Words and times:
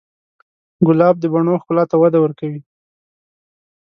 ګلاب 0.87 1.15
د 1.19 1.25
بڼو 1.33 1.53
ښکلا 1.61 1.83
ته 1.91 1.95
وده 2.01 2.19
ورکوي. 2.21 2.61